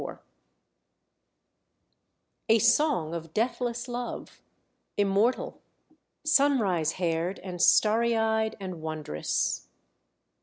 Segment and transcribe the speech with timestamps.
[0.01, 0.19] XXIV
[2.49, 4.41] A song of deathless Love,
[4.97, 5.61] immortal,
[6.23, 9.67] Sunrise haired and starry eyed and wondrous.